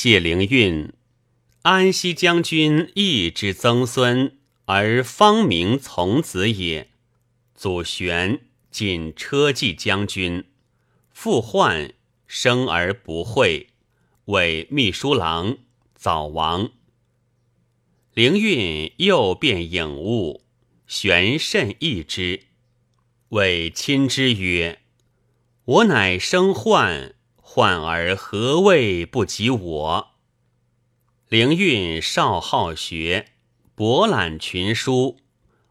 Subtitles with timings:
[0.00, 0.92] 谢灵运，
[1.62, 6.90] 安西将军义之曾孙，而方明从子也。
[7.52, 10.44] 祖玄，仅车骑将军，
[11.10, 11.92] 父患，
[12.28, 13.70] 生而不讳，
[14.26, 15.58] 为秘书郎，
[15.96, 16.70] 早亡。
[18.14, 20.44] 灵运又变颖物，
[20.86, 22.42] 玄甚异之，
[23.30, 24.78] 谓亲之曰
[25.66, 27.16] ：“我乃生患。”
[27.50, 30.10] 患而何谓不及我？
[31.30, 33.30] 灵运少好学，
[33.74, 35.16] 博览群书，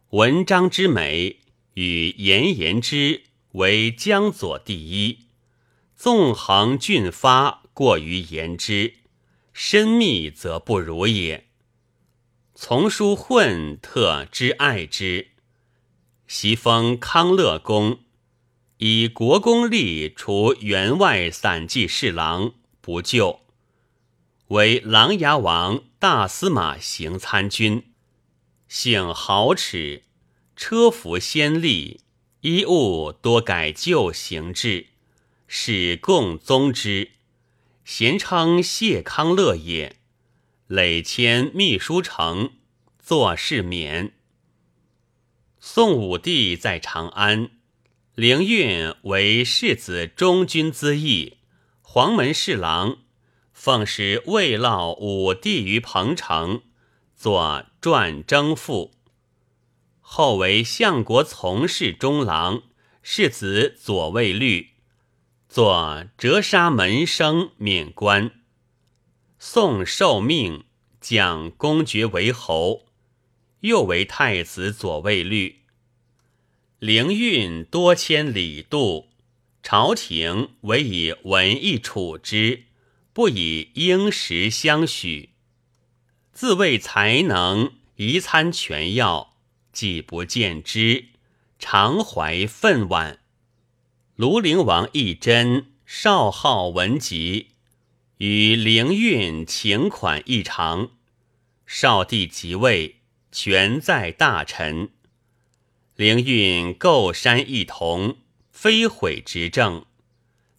[0.09, 1.38] 文章之美
[1.76, 5.27] 与颜言之为江左第一。
[5.95, 8.95] 纵横俊发过于言之，
[9.53, 11.45] 深密则不如也。
[12.55, 15.28] 从书混特之爱之，
[16.28, 18.00] 袭封康乐公。
[18.80, 23.40] 以国公吏除员外散骑侍郎，不就，
[24.50, 27.92] 为琅琊王大司马行参军，
[28.67, 30.03] 性豪侈，
[30.55, 32.02] 车服先例，
[32.42, 34.89] 衣物多改旧形制，
[35.48, 37.14] 使共宗之，
[37.83, 39.95] 咸称谢康乐也。
[40.67, 42.52] 累迁秘书丞，
[43.00, 44.11] 做事免。
[45.59, 47.56] 宋武帝在长安。
[48.18, 51.38] 灵运为世子中军资议，
[51.84, 52.98] 黄门侍郎，
[53.54, 56.64] 奉使慰劳武帝于彭城，
[57.16, 58.95] 作传征赋。
[60.00, 62.64] 后为相国从事中郎，
[63.04, 64.72] 世子左卫律，
[65.48, 68.32] 作折杀门生免官。
[69.38, 70.66] 宋受命
[71.00, 72.88] 降公爵为侯，
[73.60, 75.56] 又为太子左卫律。
[76.80, 79.08] 灵运多迁礼度，
[79.64, 82.66] 朝廷唯以文艺处之，
[83.14, 85.31] 不以应时相许。
[86.33, 89.33] 自谓才能宜参权要，
[89.73, 91.05] 既不见之，
[91.58, 93.17] 常怀愤惋。
[94.15, 97.48] 庐陵王义真少好文集，
[98.20, 100.92] 与灵运情款异常。
[101.65, 102.98] 少帝即位，
[103.32, 104.92] 权在大臣。
[105.97, 108.17] 灵运构山一同，
[108.52, 109.83] 非毁执政。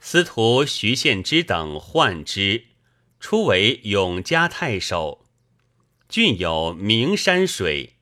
[0.00, 2.64] 司徒徐献之等患之，
[3.20, 5.24] 初为永嘉太守。
[6.08, 7.94] 郡有名山水，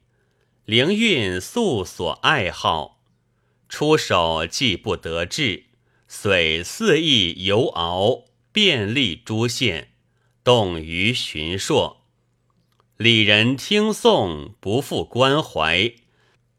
[0.65, 3.03] 灵运素所爱好。
[3.69, 5.65] 出手既不得志，
[6.09, 9.91] 遂肆意游遨，遍历诸县，
[10.43, 12.07] 动于寻朔。
[12.97, 15.93] 里人听颂，不复关怀。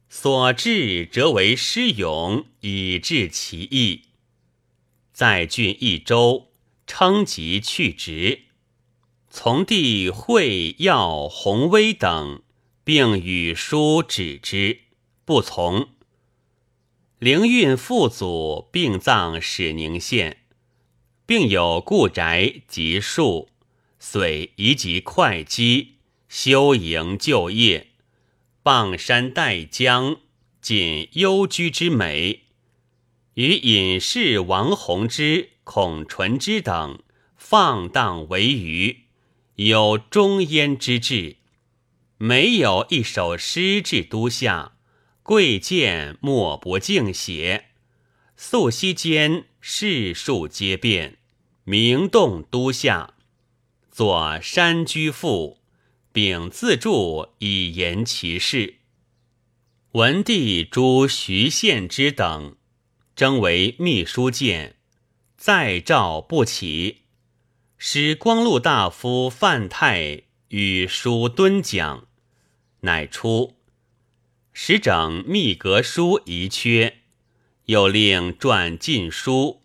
[0.10, 4.04] 所至则为诗咏，以致其意。
[5.12, 6.52] 在郡一周，
[6.86, 8.44] 称疾去职。
[9.30, 12.42] 从弟会要弘威等，
[12.84, 14.80] 并与书指之，
[15.26, 15.90] 不从。
[17.20, 20.44] 灵运父祖并葬始宁县，
[21.26, 23.50] 并有故宅及树，
[24.00, 25.96] 遂移及会稽，
[26.30, 27.88] 修营就业。
[28.68, 30.18] 傍山带江，
[30.62, 32.42] 仅幽居之美；
[33.36, 37.02] 与隐士王弘之、孔纯之等
[37.38, 39.04] 放荡为娱，
[39.56, 41.38] 有终焉之志。
[42.18, 44.74] 没有一首诗至都下，
[45.24, 47.68] 贵贱莫不敬写。
[48.36, 51.18] 素息间，世数皆变，
[51.64, 53.14] 名动都下。
[53.90, 55.60] 作《山居赋》。
[56.18, 58.78] 并自著以言其事。
[59.92, 62.56] 文帝诸徐献之等，
[63.16, 64.78] 征为秘书监，
[65.38, 67.04] 再诏不起，
[67.78, 72.08] 使光禄大夫范泰与书敦讲，
[72.80, 73.54] 乃出，
[74.52, 77.02] 使整秘阁书遗缺，
[77.66, 79.62] 又令撰禁书，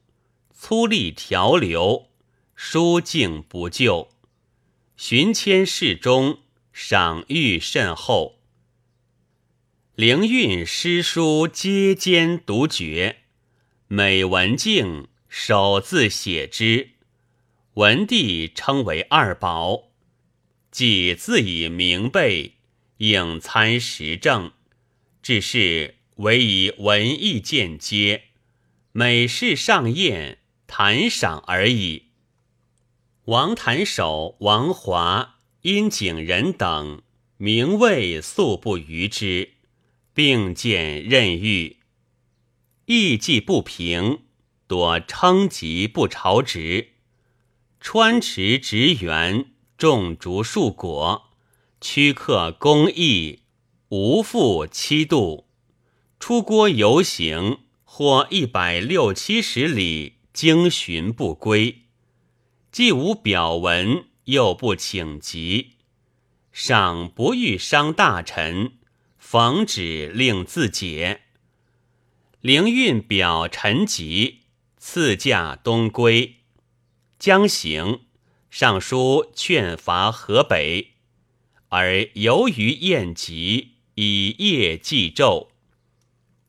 [0.52, 2.10] 粗吏条流，
[2.54, 4.10] 书径不就，
[4.98, 6.40] 寻迁侍中。
[6.72, 8.38] 赏誉甚厚，
[9.94, 13.24] 灵运诗书皆兼独绝，
[13.88, 16.92] 每文静手自写之，
[17.74, 19.90] 文帝称为二宝。
[20.70, 22.54] 既自以明备，
[22.96, 24.52] 应参时政，
[25.22, 28.28] 只是唯以文艺见接，
[28.92, 32.12] 每事上宴谈赏而已。
[33.26, 35.31] 王坛守王华。
[35.62, 37.02] 殷景仁等
[37.36, 39.50] 名位素不逾之，
[40.12, 41.76] 并见任遇，
[42.86, 44.22] 意计不平，
[44.66, 46.94] 多称疾不朝职。
[47.78, 51.30] 川池植园，种竹树果，
[51.80, 53.42] 驱客工艺，
[53.90, 55.46] 无复七度。
[56.18, 61.82] 出郭游行，或一百六七十里，经寻不归。
[62.72, 65.72] 既无表文，又不请疾，
[66.52, 68.72] 上不欲伤大臣，
[69.18, 71.22] 逢旨令自解。
[72.40, 74.42] 灵运表陈疾，
[74.76, 76.36] 赐驾东归。
[77.18, 78.02] 将行，
[78.50, 80.92] 上书劝伐河北，
[81.68, 85.48] 而由于宴集，以夜祭昼。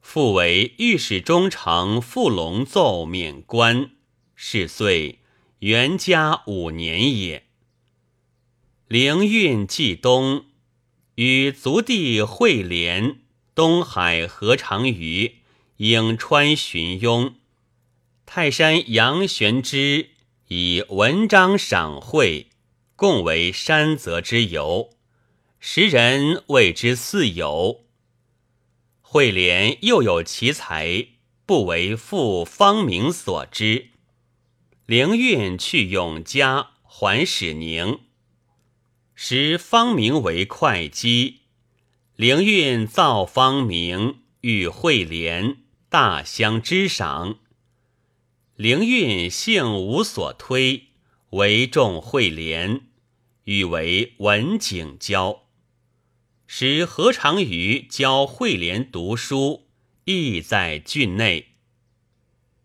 [0.01, 3.91] 复为御史中丞傅龙奏免官，
[4.35, 5.19] 是岁
[5.59, 7.45] 元嘉五年也。
[8.87, 10.45] 灵运冀东，
[11.15, 13.21] 与族弟惠连、
[13.55, 15.37] 东海何长瑜、
[15.77, 17.35] 颍川荀雍、
[18.25, 20.09] 泰山杨玄之。
[20.49, 22.49] 以文章赏会，
[22.95, 24.91] 共为山泽之游。
[25.59, 27.85] 时人谓之四友。
[29.01, 31.07] 惠廉又有奇才，
[31.45, 33.87] 不为父方明所知。
[34.85, 38.01] 灵运去永嘉，还使宁。
[39.15, 41.41] 时方明为会稽，
[42.15, 45.57] 灵运造方明，与惠廉
[45.87, 47.37] 大相之赏。
[48.55, 50.87] 灵运性无所推，
[51.31, 52.81] 为众惠廉，
[53.43, 55.43] 与为文景交。
[56.47, 59.67] 使何长瑜教惠廉读书，
[60.05, 61.49] 亦在郡内。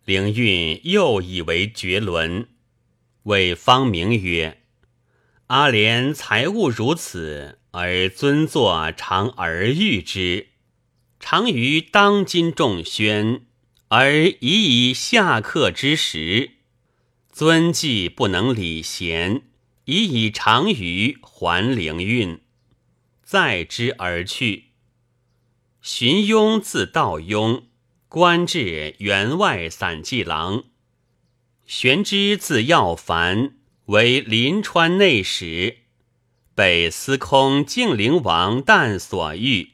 [0.04, 2.48] 灵运又以为绝伦，
[3.24, 4.57] 谓方明曰
[5.48, 10.48] ：“阿莲财物如此，而尊作常而遇之，
[11.20, 13.42] 常于当今众宣。”
[13.90, 16.50] 而已以下客之时，
[17.32, 19.44] 尊既不能礼贤，
[19.86, 22.42] 已以长于还灵运，
[23.22, 24.72] 载之而去。
[25.80, 27.62] 荀庸字道雍，
[28.10, 30.64] 官至员外散骑郎。
[31.64, 33.56] 玄之字耀凡，
[33.88, 35.78] 为临川内史，
[36.54, 39.70] 北司空敬陵王旦所遇，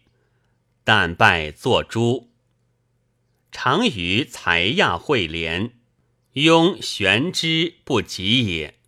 [0.85, 2.31] 旦拜作诸。
[3.51, 5.73] 常于才亚会连，
[6.35, 8.79] 庸玄之不及也。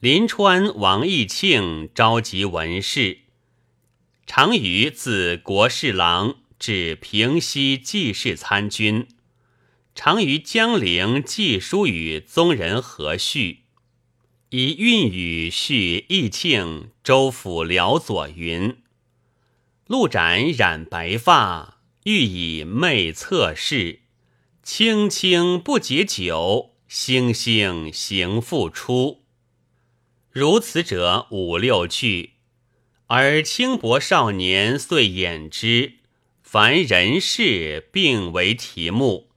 [0.00, 3.18] 临川王义庆召集文士，
[4.26, 9.06] 常于自国侍郎至平西记事参军，
[9.94, 13.63] 常于江陵寄书与宗人何绪，
[14.56, 18.76] 以韵语叙义庆州府辽左云：
[19.88, 21.80] 陆展染白发。
[22.04, 24.02] 欲以媚侧室，
[24.62, 29.24] 青青不解酒，星星行复出。
[30.30, 32.34] 如此者五六句，
[33.08, 35.94] 而轻薄少年遂演之。
[36.44, 39.30] 凡人事并为题目，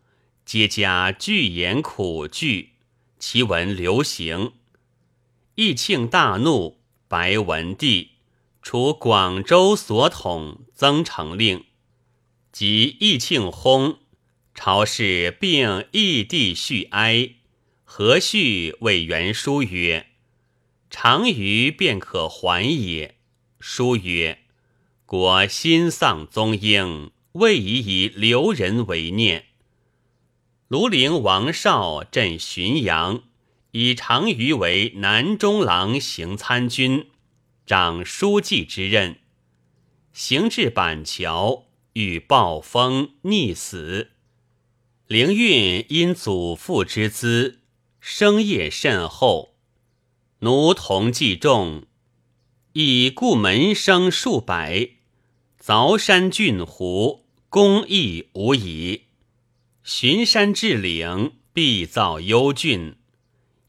[0.46, 2.74] 皆加句言苦句，
[3.18, 4.52] 其文流行。
[5.60, 6.78] 义庆大怒，
[7.08, 8.12] 白文帝，
[8.62, 11.66] 除广州所统，增成令。
[12.52, 13.96] 即义庆薨，
[14.54, 17.32] 朝士并义帝续哀。
[17.84, 20.06] 何绪谓元书曰
[20.92, 23.16] ：“长于便可还也。”
[23.60, 24.42] 书曰
[25.08, 29.46] ：“国心丧宗英，未宜以留人为念。”
[30.70, 33.24] 庐陵王绍镇浔阳，
[33.80, 37.12] 以长于为南中郎行参军，
[37.64, 39.20] 掌书记之任，
[40.12, 41.66] 行至板桥。
[41.94, 44.12] 遇暴风溺死，
[45.06, 47.60] 灵运因祖父之资，
[48.00, 49.56] 生业甚厚，
[50.40, 51.84] 奴童计众，
[52.74, 54.90] 以故门生数百，
[55.64, 59.04] 凿山浚湖，工艺无疑。
[59.84, 62.96] 巡山至岭，必造幽峻，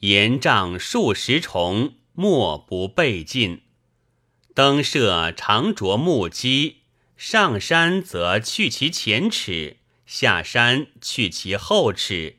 [0.00, 3.62] 岩杖数十重，莫不备尽。
[4.54, 6.76] 登设长着木屐。
[7.16, 12.36] 上山则去其前齿，下山去其后齿。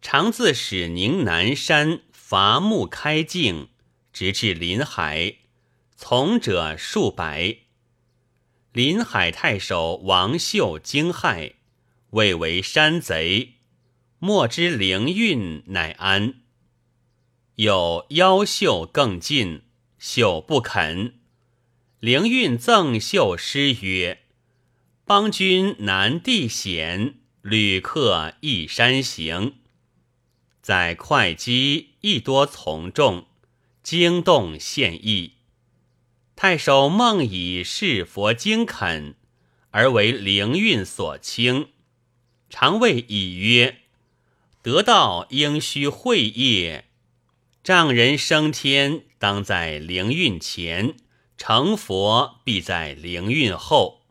[0.00, 3.68] 常自始宁南山伐木开径，
[4.10, 5.34] 直至临海，
[5.96, 7.58] 从者数百。
[8.72, 11.52] 临海太守王秀惊骇，
[12.12, 13.56] 谓为山贼，
[14.18, 16.36] 莫知灵运乃安。
[17.56, 19.62] 有妖秀更近，
[19.96, 21.20] 秀不肯。
[22.00, 24.22] 灵运赠秀诗曰
[25.06, 29.58] ：“邦君南地险，旅客一山行。
[30.60, 33.26] 在会稽亦多从众，
[33.84, 35.34] 惊动献议。
[36.34, 39.14] 太守孟以是佛经恳，
[39.70, 41.68] 而为灵运所轻，
[42.50, 43.82] 常谓以曰
[44.60, 46.86] ：“得道应须会业，
[47.64, 50.96] 丈人升天当在灵运前，
[51.38, 54.02] 成佛必在灵运后。”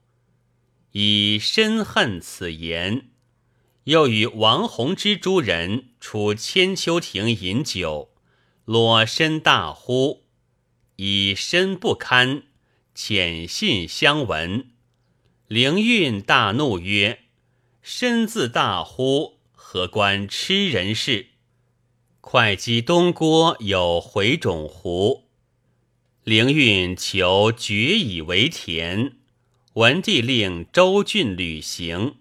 [0.93, 3.09] 以深恨此言。
[3.83, 8.09] 又与王弘之诸人出千秋亭饮酒，
[8.65, 10.23] 裸身大呼，
[10.95, 12.43] 以身不堪，
[12.95, 14.71] 遣信相闻。
[15.47, 17.19] 灵运大怒曰
[17.83, 21.27] ：“身自大呼，何关吃人事？”
[22.25, 25.25] 会稽东郭有回种湖，
[26.23, 29.17] 灵运求决以为田，
[29.73, 32.15] 文帝令周郡履行。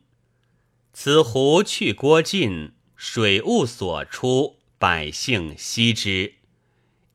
[0.93, 6.35] 此湖去郭尽，水物所出，百姓息之，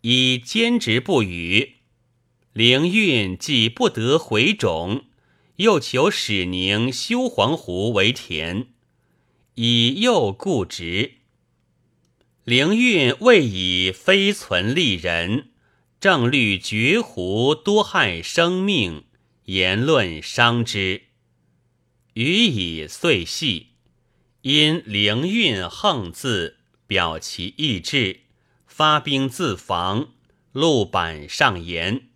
[0.01, 1.75] 以坚直不语。
[2.53, 5.03] 灵运既不得回种，
[5.57, 8.69] 又求使宁修黄湖为田，
[9.55, 11.15] 以诱固执。
[12.47, 15.49] 灵运未以非存利人，
[15.99, 19.03] 正虑绝胡多害生命，
[19.43, 21.07] 言论伤之。
[22.13, 23.71] 予以遂系，
[24.43, 28.21] 因灵运横字表其意志，
[28.65, 30.13] 发兵自防。
[30.53, 32.07] 陆板上言：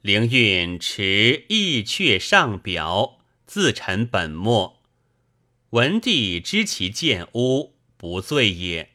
[0.00, 4.80] 灵运持意阙上表，自陈本末。
[5.72, 8.92] 文帝知其见污，不罪也。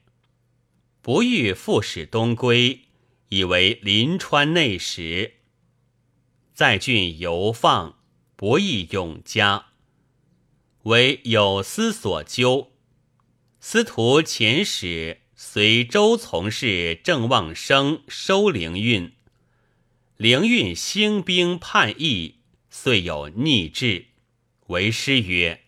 [1.04, 2.86] 不欲复使东归，
[3.30, 5.36] 以为临川内史，
[6.56, 8.00] 在郡游放。
[8.36, 9.68] 不义永嘉，
[10.82, 12.74] 为有司所究。
[13.62, 19.14] 司徒遣使随周从事郑望生收灵运，
[20.18, 24.08] 灵运兴兵叛义，遂有逆志，
[24.68, 25.62] 为诗曰：“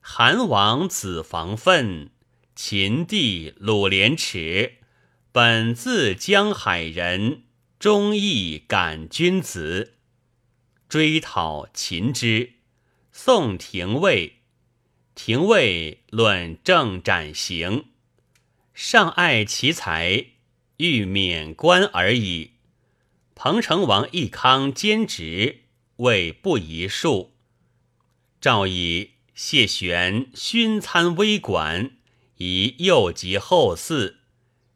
[0.00, 2.10] 韩王子房奋，
[2.54, 4.74] 秦帝鲁连耻。
[5.32, 7.44] 本自江海人，
[7.78, 9.94] 忠义感君子。”
[10.88, 12.52] 追讨秦之，
[13.12, 14.40] 宋廷尉，
[15.14, 17.86] 廷尉论政斩刑，
[18.74, 20.26] 尚爱其才，
[20.76, 22.50] 欲免官而已。
[23.34, 25.62] 彭城王义康兼职，
[25.96, 27.30] 谓不宜恕。
[28.38, 31.92] 诏以谢玄勋参微管，
[32.44, 34.16] 以右及后嗣，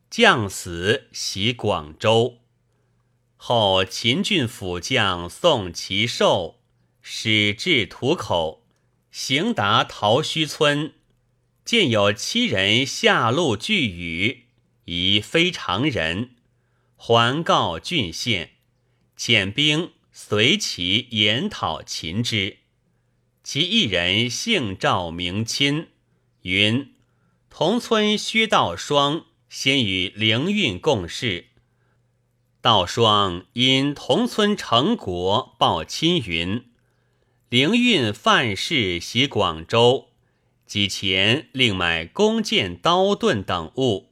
[0.08, 2.38] 将死袭广州。
[3.36, 6.60] 后秦郡府将宋其寿
[7.02, 8.62] 使至土口，
[9.10, 10.92] 行达桃墟村，
[11.64, 14.44] 见有七人下路拒语，
[14.84, 16.36] 疑非常人，
[16.94, 18.52] 还告郡县，
[19.18, 22.58] 遣兵随其研讨秦之。
[23.42, 25.88] 其一人姓赵名钦，
[26.42, 26.92] 云
[27.58, 31.46] 同村薛道双先与灵运共事。
[32.60, 36.66] 道双因同村成国报亲云，
[37.48, 40.08] 灵运范氏袭广州，
[40.66, 44.10] 几钱另买弓箭刀盾等物，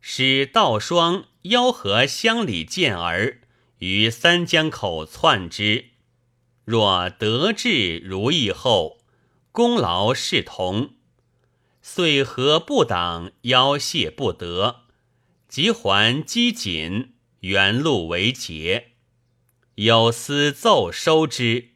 [0.00, 3.42] 使道双吆喝乡里健儿
[3.80, 5.90] 于三江口窜之。
[6.64, 8.96] 若得志如意后，
[9.52, 10.94] 功劳视同，
[11.90, 14.82] 遂和不党邀谢不得，
[15.48, 17.14] 即还积锦。
[17.40, 18.88] 原路为捷，
[19.76, 21.70] 有司奏收之。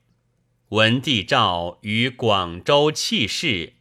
[0.68, 3.72] 文帝诏于广州弃市，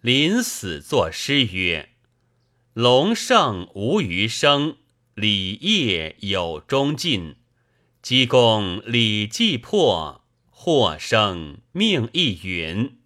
[0.00, 1.90] 临死作诗曰
[2.74, 4.78] ：“龙盛无余生，
[5.14, 7.36] 礼业有终尽。
[8.02, 12.98] 积功礼既破，祸生命亦陨。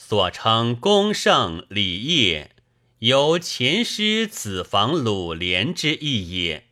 [0.00, 2.52] 所称功盛礼业，
[3.00, 6.68] 由前师子房鲁连之意也。”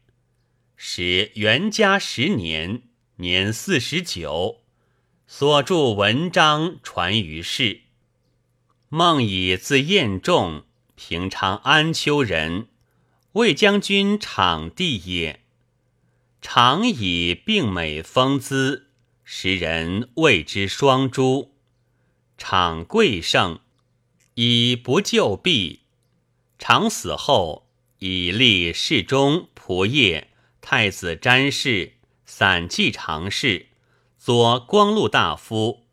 [0.79, 2.85] 时元嘉十年，
[3.17, 4.63] 年四十九，
[5.27, 7.81] 所著文章传于世。
[8.89, 10.63] 孟以字彦仲，
[10.95, 12.69] 平昌安丘人，
[13.33, 15.41] 魏将军场地也。
[16.41, 18.87] 常以病美风姿，
[19.25, 21.56] 时人谓之双珠。
[22.39, 23.61] 场贵盛，
[24.35, 25.81] 以不救弊。
[26.59, 30.29] 常死后，以立侍中仆射。
[30.61, 31.93] 太子詹事、
[32.25, 33.69] 散骑常侍、
[34.19, 35.85] 左光禄大夫，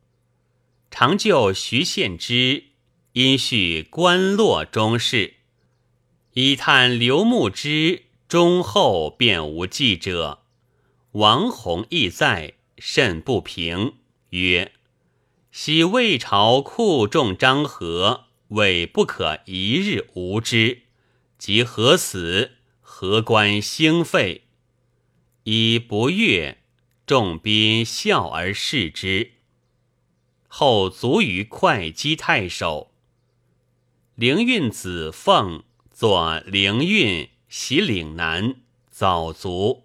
[0.90, 2.64] 常就徐献之，
[3.12, 5.36] 因叙官落中事。
[6.34, 10.40] 以叹刘牧之忠厚，便无记者。
[11.12, 13.98] 王弘亦在，甚不平，
[14.30, 14.72] 曰
[15.56, 20.82] ：“昔魏朝酷重张合，谓不可一日无之。
[21.38, 22.54] 及何死？
[22.82, 24.46] 何官兴废？
[25.44, 26.58] 以不悦，
[27.06, 29.34] 众宾笑而视之。
[30.48, 32.92] 后卒于会稽太守。
[34.16, 38.56] 灵运子奉作灵运袭岭南，
[38.90, 39.83] 早卒。